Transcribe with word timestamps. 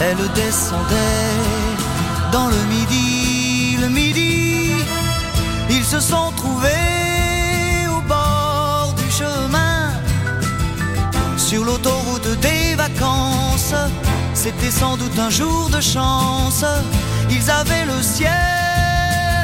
Elle 0.00 0.32
descendait 0.34 1.34
dans 2.30 2.48
le 2.48 2.62
midi, 2.74 3.76
le 3.80 3.88
midi. 3.88 4.72
Ils 5.70 5.84
se 5.84 6.00
sont 6.00 6.32
trouvés 6.36 7.86
au 7.90 8.00
bord 8.02 8.94
du 8.96 9.10
chemin, 9.10 9.90
sur 11.36 11.64
l'autoroute 11.64 12.28
des 12.40 12.74
vacances. 12.74 13.74
C'était 14.34 14.70
sans 14.70 14.96
doute 14.96 15.18
un 15.18 15.30
jour 15.30 15.68
de 15.70 15.80
chance. 15.80 16.64
Ils 17.30 17.50
avaient 17.50 17.86
le 17.86 18.00
ciel 18.02 18.30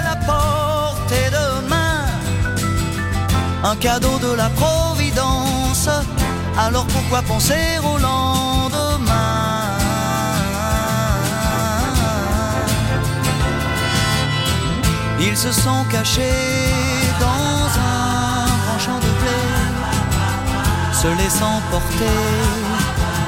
à 0.08 0.16
portée 0.16 1.30
de 1.30 1.68
main, 1.68 2.04
un 3.64 3.76
cadeau 3.76 4.18
de 4.18 4.32
la 4.34 4.48
Providence. 4.50 5.88
Alors 6.56 6.86
pourquoi 6.86 7.22
penser 7.22 7.78
au 7.82 7.98
lendemain? 7.98 9.43
Ils 15.26 15.36
se 15.36 15.50
sont 15.52 15.84
cachés 15.90 16.20
dans 17.18 17.66
un 17.80 18.44
grand 18.62 18.78
champ 18.78 18.98
de 19.06 19.12
blé, 19.20 19.42
se 20.92 21.08
laissant 21.20 21.60
porter 21.70 22.20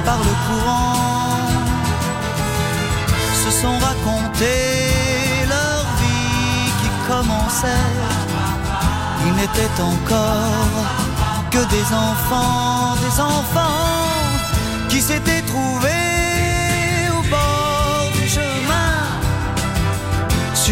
par 0.05 0.19
le 0.19 0.35
courant, 0.47 1.41
se 3.43 3.51
sont 3.51 3.79
racontés 3.89 5.47
leur 5.49 5.83
vie 6.01 6.71
qui 6.81 6.91
commençait. 7.09 7.93
Ils 9.27 9.35
n'étaient 9.41 9.81
encore 9.81 10.87
que 11.51 11.63
des 11.77 11.87
enfants, 12.09 12.95
des 13.07 13.21
enfants 13.21 14.07
qui 14.91 15.01
s'étaient 15.01 15.43
trouvés 15.43 15.96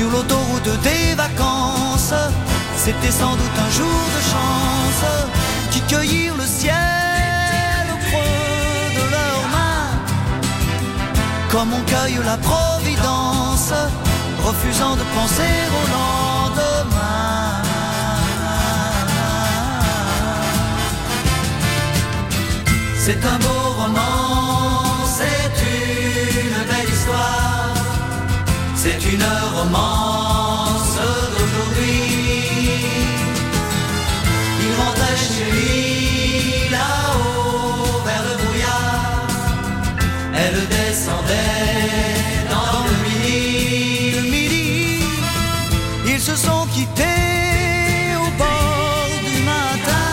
sur 0.05 0.11
l'autoroute 0.11 0.83
des 0.83 1.15
vacances. 1.15 2.15
C'était 2.77 3.11
sans 3.11 3.35
doute 3.37 3.59
un 3.67 3.71
jour 3.71 4.01
de 4.17 4.21
chance 4.33 5.05
qui 5.71 5.81
cueillirent 5.93 6.37
le 6.37 6.47
ciel 6.47 7.85
au 7.95 7.99
creux 8.07 8.87
de 8.99 9.05
leurs 9.15 9.47
mains, 9.57 9.91
comme 11.51 11.71
on 11.73 11.83
cueille 11.93 12.19
la 12.25 12.37
providence, 12.37 13.73
refusant 14.49 14.97
de 14.97 15.05
penser 15.17 15.55
au 15.79 15.85
lendemain. 15.97 17.63
C'est 23.05 23.23
un 23.33 23.39
beau 23.45 23.65
roman, 23.81 25.07
c'est 25.19 25.55
une 25.77 26.59
belle 26.71 26.91
histoire. 26.95 27.54
C'est 28.87 29.03
une 29.15 29.25
romance 29.57 30.99
d'aujourd'hui. 31.33 32.03
Il 34.61 34.73
rentrait 34.79 35.17
chez 35.17 35.51
lui 35.51 36.69
là-haut 36.71 38.03
vers 38.05 38.25
le 38.29 38.35
brouillard. 38.43 39.27
Elle 40.37 40.69
descendait 40.69 41.81
dans 42.51 42.85
le 42.91 42.95
midi. 43.05 44.17
Le 44.17 44.23
midi, 44.31 45.01
ils 46.07 46.21
se 46.21 46.37
sont 46.37 46.67
quittés 46.67 48.13
au 48.21 48.29
bord 48.37 49.09
du 49.25 49.39
matin. 49.45 50.11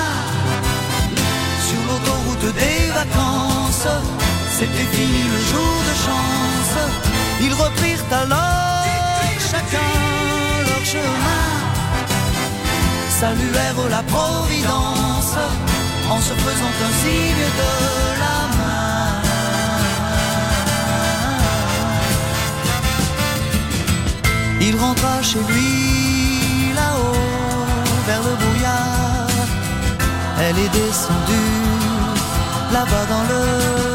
Sur 1.68 1.82
l'autoroute 1.88 2.56
des 2.56 2.90
vacances, 2.94 3.90
c'était 4.58 4.90
fini 4.96 5.24
le 5.24 5.40
jour 5.52 5.76
de 5.90 5.94
chance. 6.06 6.78
Ils 7.42 7.54
reprirent 7.54 8.06
alors 8.14 8.61
chemin, 10.84 11.48
saluèrent 13.20 13.90
la 13.90 14.04
Providence 14.04 15.38
en 16.10 16.20
se 16.20 16.34
faisant 16.34 16.74
un 16.88 16.94
signe 17.02 17.48
de 17.62 17.74
la 18.24 18.38
main. 18.58 18.92
Il 24.62 24.76
rentra 24.78 25.22
chez 25.22 25.40
lui 25.50 26.74
là-haut 26.76 27.16
vers 28.08 28.24
le 28.30 28.36
brouillard. 28.42 29.28
Elle 30.44 30.58
est 30.66 30.74
descendue 30.82 31.62
là-bas 32.74 33.06
dans 33.14 33.24
le 33.32 33.91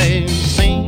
same 0.00 0.28
sing. 0.28 0.79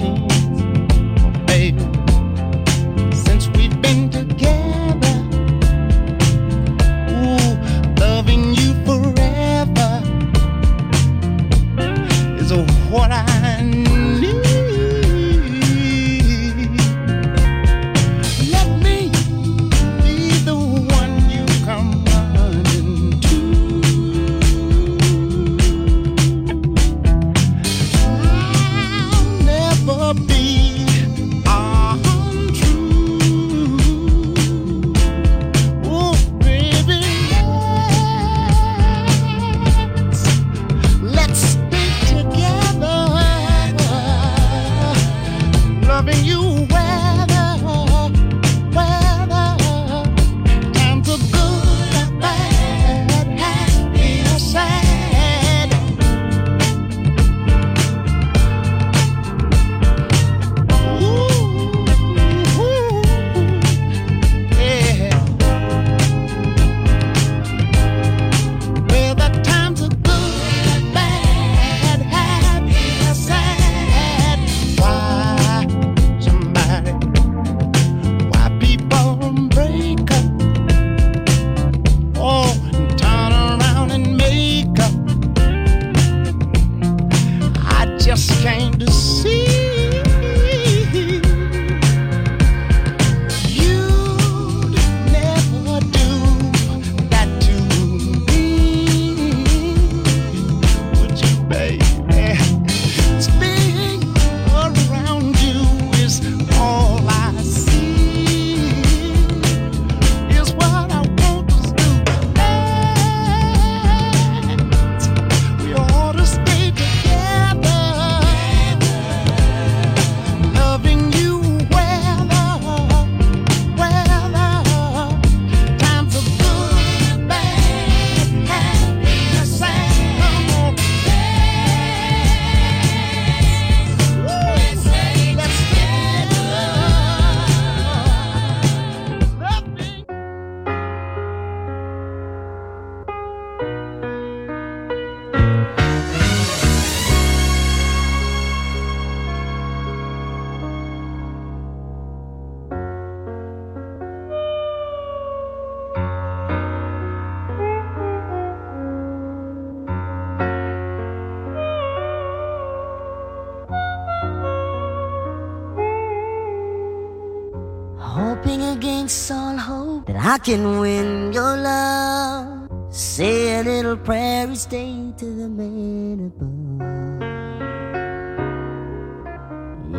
Can 170.43 170.81
win 170.81 171.33
your 171.33 171.57
love. 171.57 172.69
Say 172.91 173.61
a 173.61 173.63
little 173.63 173.97
prayer 173.97 174.51
each 174.51 174.67
day 174.67 175.13
to 175.17 175.25
the 175.25 175.49
man 175.49 176.33
above. 176.35 176.83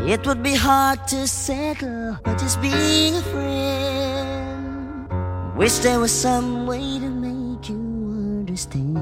It 0.10 0.28
would 0.28 0.44
be 0.44 0.56
hard 0.56 1.08
to 1.08 1.28
settle 1.28 2.18
by 2.24 2.36
just 2.36 2.62
being 2.62 3.16
a 3.16 3.22
friend. 3.22 5.08
Wish 5.56 5.78
there 5.80 6.00
was 6.00 6.12
some 6.12 6.68
way 6.68 7.00
to 7.00 7.10
make 7.10 7.70
you 7.70 7.78
understand 8.42 8.98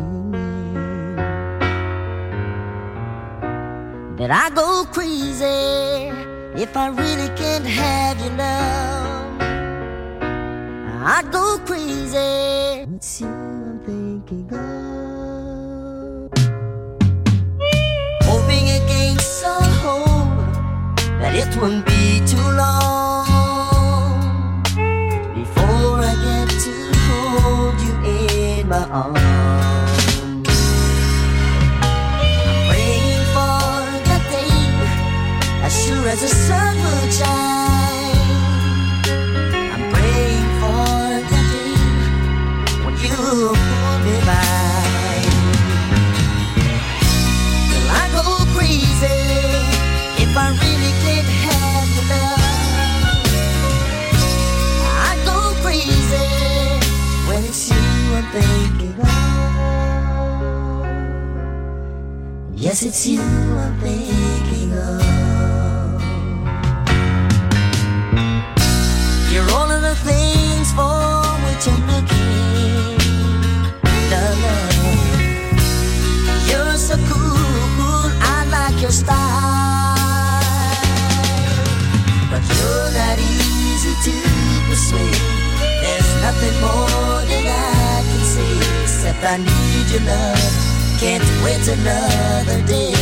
that 4.20 4.30
I 4.30 4.52
go 4.52 4.86
crazy 4.92 6.12
if 6.62 6.78
I 6.78 6.89
really 6.89 7.30
can't 7.36 7.66
have 7.66 8.20
your 8.20 8.36
love. 8.38 9.20
I 11.04 11.24
go 11.24 11.58
crazy. 11.66 12.16
It's 12.95 13.22
you 13.22 13.28
I'm 13.28 13.80
thinking 13.84 14.54
of. 14.54 16.30
Hoping 18.22 18.70
against 18.70 19.43
all 19.43 19.64
hope 19.82 20.38
that 21.20 21.34
it 21.36 21.58
won't 21.60 21.84
be 21.88 22.22
too 22.28 22.38
long 22.38 23.26
before 25.34 26.06
I 26.06 26.14
get 26.24 26.49
to 26.66 26.74
hold 27.06 27.82
you 27.82 27.93
in 28.06 28.70
my 28.70 28.86
arms. 28.89 29.20
I'm 30.22 30.43
praying 32.70 33.26
for 33.34 33.58
that 34.06 34.24
day, 34.30 35.66
as 35.66 35.74
sure 35.84 36.08
as 36.10 36.22
the 36.22 36.28
sun 36.28 36.76
will 36.78 37.10
shine. 37.12 37.51
Yes, 62.84 62.89
it's 62.89 63.05
you 63.05 63.21
I'm 63.21 63.77
thinking 63.79 64.73
of. 64.73 66.01
You're 69.32 69.49
all 69.51 69.69
of 69.69 69.82
the 69.84 69.95
things 70.01 70.71
for 70.73 71.21
which 71.45 71.67
I'm 71.69 71.82
looking. 71.91 72.97
Love. 74.09 74.41
You're 76.49 76.77
so 76.77 76.97
cool, 77.05 78.09
I 78.19 78.49
like 78.49 78.82
your 78.82 78.89
style. 78.89 79.13
But 82.32 82.41
you're 82.49 82.91
not 82.97 83.17
easy 83.19 83.93
to 84.05 84.15
persuade. 84.69 85.21
There's 85.84 86.11
nothing 86.25 86.55
more 86.61 87.21
that 87.29 87.45
I 87.45 88.01
can 88.09 88.23
say 88.34 88.51
except 88.82 89.23
I 89.23 89.38
need 89.38 89.91
your 89.91 90.01
love. 90.09 90.41
Wait 91.44 91.68
another 91.68 92.62
day. 92.68 93.01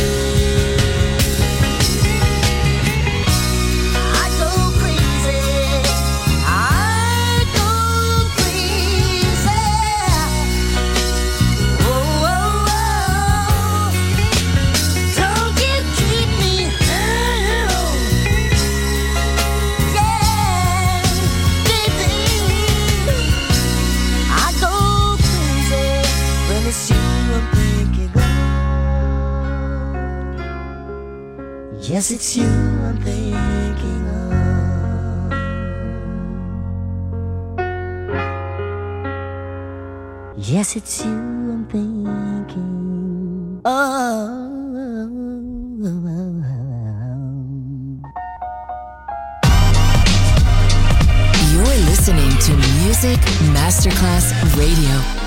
Yes, 32.10 32.18
it's 32.18 32.36
you 32.36 32.42
I'm 32.42 32.96
thinking 33.02 34.02
of. 34.08 34.50
Yes, 40.36 40.74
it's 40.74 41.04
you 41.04 41.12
I'm 41.12 41.66
thinking 41.70 43.60
of. 43.64 44.50
You're 51.52 51.76
listening 51.86 52.32
to 52.40 52.56
Music 52.82 53.20
Masterclass 53.54 54.34
Radio. 54.56 55.19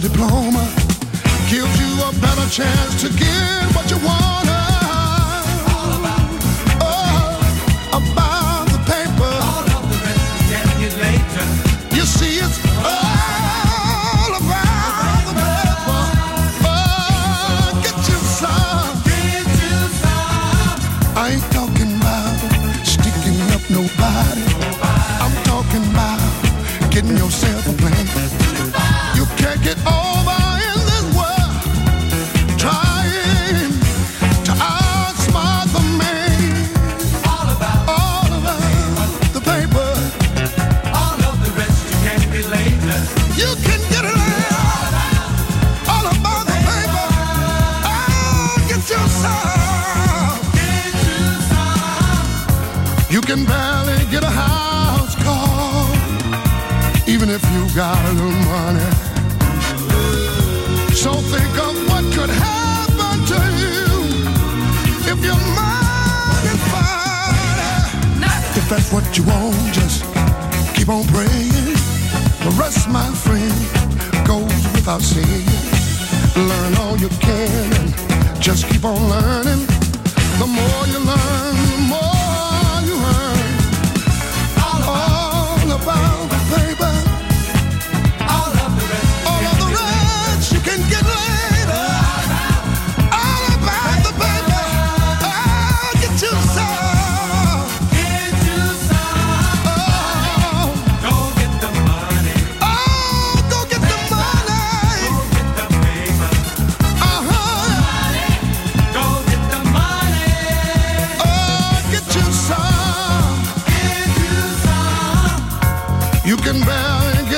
diploma. 0.00 0.64
Gives 1.50 1.80
you 1.80 1.92
a 2.02 2.12
better 2.20 2.48
chance 2.50 3.00
to 3.02 3.08
get 3.08 3.74
what 3.74 3.90
you 3.90 3.96
want 4.06 4.57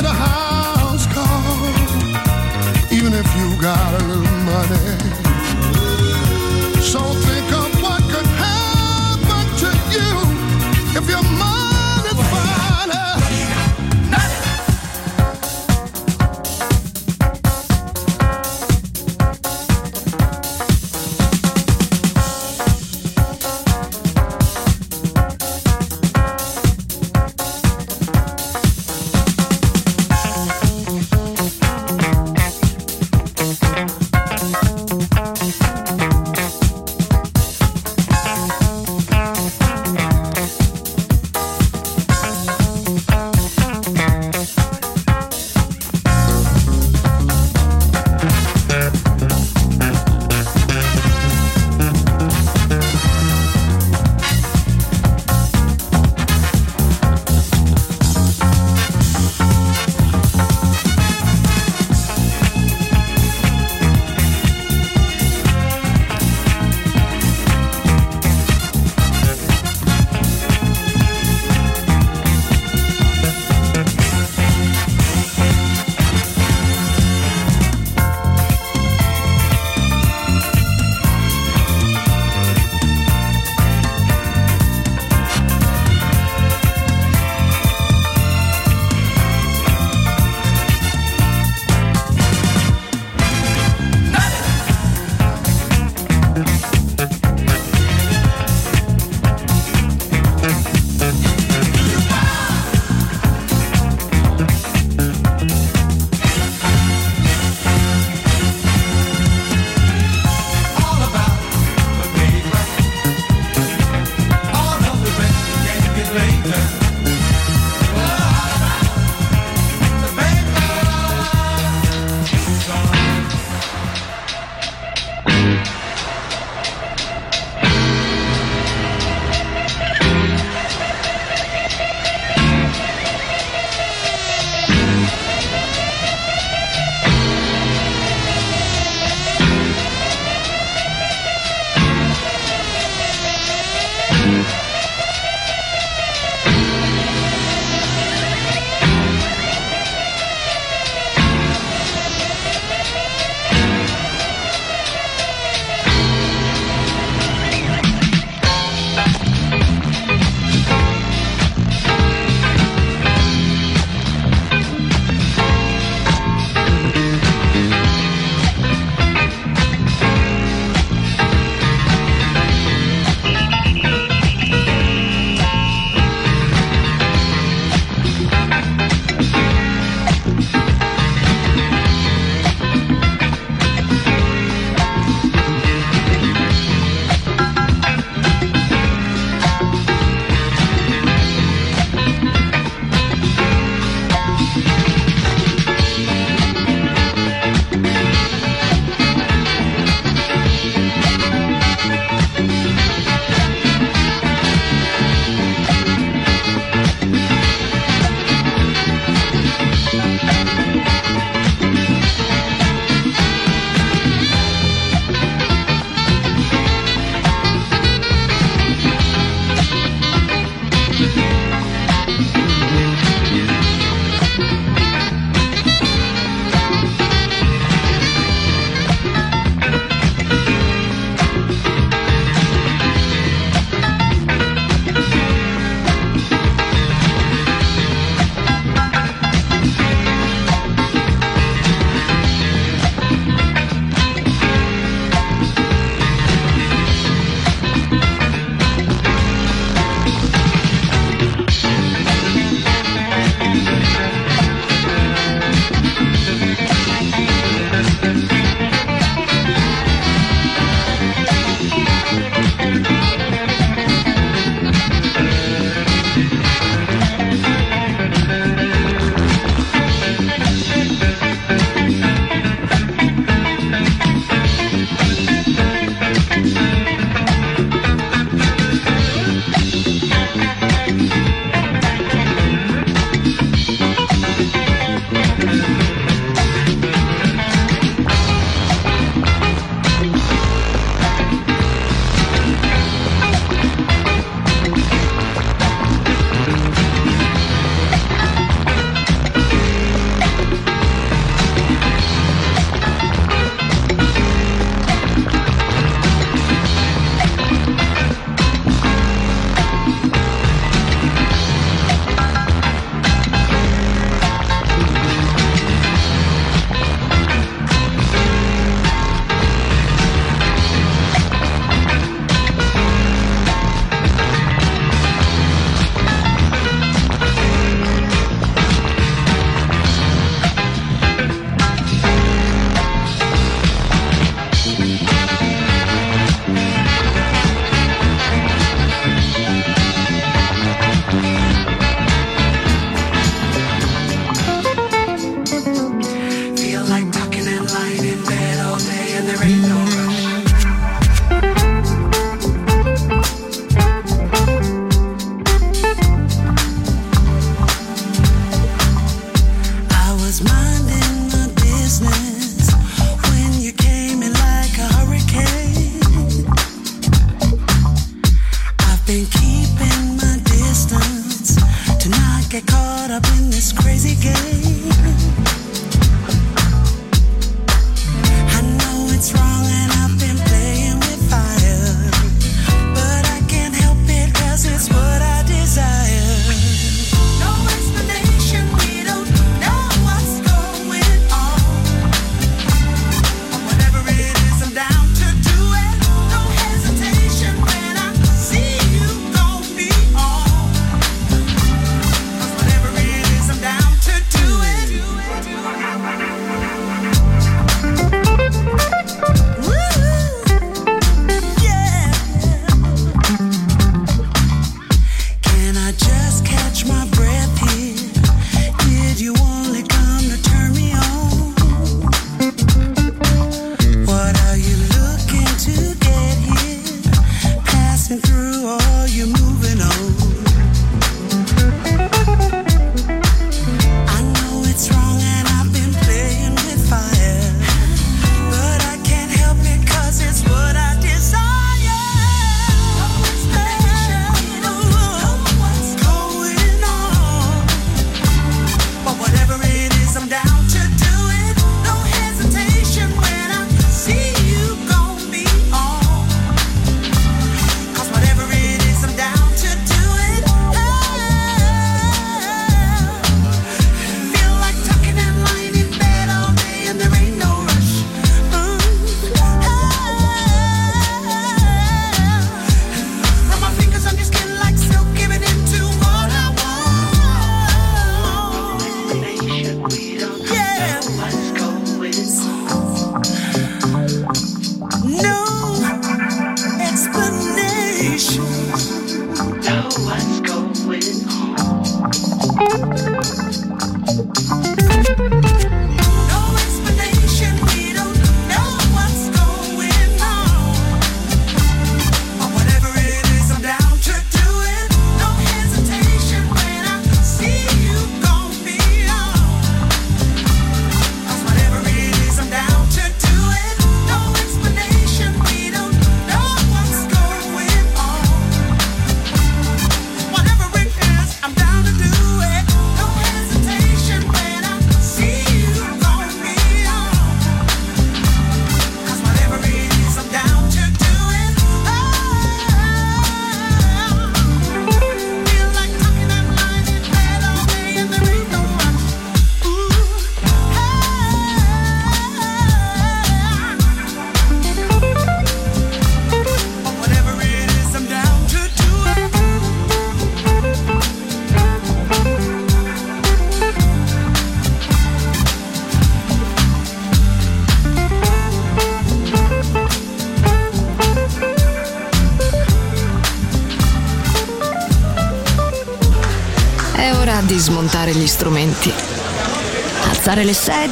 hear 0.01 0.09
the 0.09 0.17
house 0.17 1.07
call, 1.09 1.69
even 2.93 3.13
if 3.13 3.27
you 3.37 3.61
got 3.61 4.01
a 4.01 4.05
little 4.07 4.39
money. 4.45 4.99
So 6.81 7.30